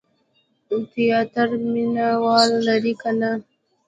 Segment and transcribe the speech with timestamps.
[0.91, 3.31] تیاتر مینه وال لري که نه؟